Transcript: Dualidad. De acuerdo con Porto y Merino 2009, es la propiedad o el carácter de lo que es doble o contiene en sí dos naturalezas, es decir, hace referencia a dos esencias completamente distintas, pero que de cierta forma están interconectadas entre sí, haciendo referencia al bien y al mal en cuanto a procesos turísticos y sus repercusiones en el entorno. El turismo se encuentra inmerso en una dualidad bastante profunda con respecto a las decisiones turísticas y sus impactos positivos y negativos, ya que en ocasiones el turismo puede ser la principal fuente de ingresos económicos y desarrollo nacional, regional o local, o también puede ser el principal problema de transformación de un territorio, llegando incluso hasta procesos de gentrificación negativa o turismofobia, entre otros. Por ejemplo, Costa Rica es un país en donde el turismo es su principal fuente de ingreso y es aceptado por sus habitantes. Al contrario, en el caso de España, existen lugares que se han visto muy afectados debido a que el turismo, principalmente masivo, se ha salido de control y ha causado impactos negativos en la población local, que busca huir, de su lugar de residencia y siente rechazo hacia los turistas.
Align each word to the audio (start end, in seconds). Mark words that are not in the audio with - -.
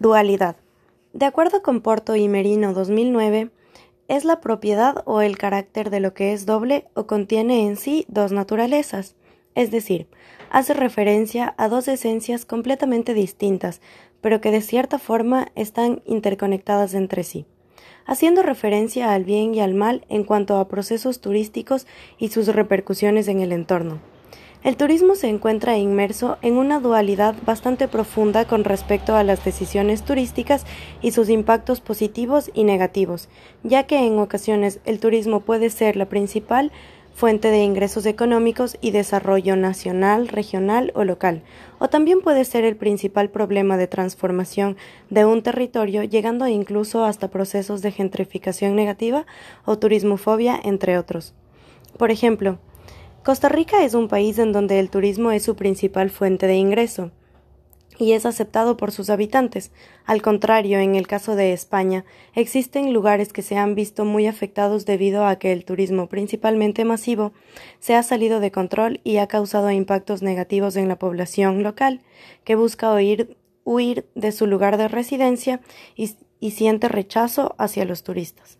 Dualidad. 0.00 0.56
De 1.12 1.26
acuerdo 1.26 1.60
con 1.60 1.82
Porto 1.82 2.16
y 2.16 2.26
Merino 2.26 2.72
2009, 2.72 3.50
es 4.08 4.24
la 4.24 4.40
propiedad 4.40 5.02
o 5.04 5.20
el 5.20 5.36
carácter 5.36 5.90
de 5.90 6.00
lo 6.00 6.14
que 6.14 6.32
es 6.32 6.46
doble 6.46 6.86
o 6.94 7.06
contiene 7.06 7.66
en 7.66 7.76
sí 7.76 8.06
dos 8.08 8.32
naturalezas, 8.32 9.14
es 9.54 9.70
decir, 9.70 10.08
hace 10.48 10.72
referencia 10.72 11.54
a 11.58 11.68
dos 11.68 11.86
esencias 11.86 12.46
completamente 12.46 13.12
distintas, 13.12 13.82
pero 14.22 14.40
que 14.40 14.50
de 14.50 14.62
cierta 14.62 14.98
forma 14.98 15.52
están 15.54 16.00
interconectadas 16.06 16.94
entre 16.94 17.22
sí, 17.22 17.44
haciendo 18.06 18.42
referencia 18.42 19.12
al 19.12 19.24
bien 19.24 19.54
y 19.54 19.60
al 19.60 19.74
mal 19.74 20.06
en 20.08 20.24
cuanto 20.24 20.56
a 20.56 20.66
procesos 20.66 21.20
turísticos 21.20 21.86
y 22.16 22.28
sus 22.28 22.46
repercusiones 22.46 23.28
en 23.28 23.40
el 23.40 23.52
entorno. 23.52 24.00
El 24.62 24.76
turismo 24.76 25.14
se 25.14 25.30
encuentra 25.30 25.78
inmerso 25.78 26.36
en 26.42 26.58
una 26.58 26.80
dualidad 26.80 27.34
bastante 27.46 27.88
profunda 27.88 28.44
con 28.44 28.64
respecto 28.64 29.16
a 29.16 29.24
las 29.24 29.42
decisiones 29.42 30.02
turísticas 30.02 30.66
y 31.00 31.12
sus 31.12 31.30
impactos 31.30 31.80
positivos 31.80 32.50
y 32.52 32.64
negativos, 32.64 33.30
ya 33.62 33.84
que 33.84 34.06
en 34.06 34.18
ocasiones 34.18 34.80
el 34.84 35.00
turismo 35.00 35.40
puede 35.40 35.70
ser 35.70 35.96
la 35.96 36.10
principal 36.10 36.72
fuente 37.14 37.48
de 37.48 37.62
ingresos 37.62 38.04
económicos 38.04 38.76
y 38.82 38.90
desarrollo 38.90 39.56
nacional, 39.56 40.28
regional 40.28 40.92
o 40.94 41.04
local, 41.04 41.42
o 41.78 41.88
también 41.88 42.20
puede 42.20 42.44
ser 42.44 42.64
el 42.64 42.76
principal 42.76 43.30
problema 43.30 43.78
de 43.78 43.86
transformación 43.86 44.76
de 45.08 45.24
un 45.24 45.42
territorio, 45.42 46.04
llegando 46.04 46.46
incluso 46.48 47.06
hasta 47.06 47.28
procesos 47.28 47.80
de 47.80 47.92
gentrificación 47.92 48.76
negativa 48.76 49.24
o 49.64 49.78
turismofobia, 49.78 50.60
entre 50.62 50.98
otros. 50.98 51.32
Por 51.96 52.10
ejemplo, 52.10 52.58
Costa 53.22 53.50
Rica 53.50 53.84
es 53.84 53.92
un 53.92 54.08
país 54.08 54.38
en 54.38 54.52
donde 54.52 54.80
el 54.80 54.88
turismo 54.88 55.30
es 55.30 55.42
su 55.42 55.54
principal 55.54 56.08
fuente 56.08 56.46
de 56.46 56.56
ingreso 56.56 57.10
y 57.98 58.12
es 58.12 58.24
aceptado 58.24 58.78
por 58.78 58.92
sus 58.92 59.10
habitantes. 59.10 59.72
Al 60.06 60.22
contrario, 60.22 60.78
en 60.78 60.94
el 60.94 61.06
caso 61.06 61.36
de 61.36 61.52
España, 61.52 62.06
existen 62.34 62.94
lugares 62.94 63.34
que 63.34 63.42
se 63.42 63.58
han 63.58 63.74
visto 63.74 64.06
muy 64.06 64.26
afectados 64.26 64.86
debido 64.86 65.26
a 65.26 65.36
que 65.36 65.52
el 65.52 65.66
turismo, 65.66 66.08
principalmente 66.08 66.86
masivo, 66.86 67.34
se 67.78 67.94
ha 67.94 68.02
salido 68.02 68.40
de 68.40 68.50
control 68.50 69.02
y 69.04 69.18
ha 69.18 69.26
causado 69.26 69.70
impactos 69.70 70.22
negativos 70.22 70.76
en 70.76 70.88
la 70.88 70.98
población 70.98 71.62
local, 71.62 72.00
que 72.44 72.54
busca 72.54 72.90
huir, 72.94 73.36
de 74.14 74.32
su 74.32 74.46
lugar 74.46 74.78
de 74.78 74.88
residencia 74.88 75.60
y 75.94 76.50
siente 76.52 76.88
rechazo 76.88 77.54
hacia 77.58 77.84
los 77.84 78.02
turistas. 78.02 78.59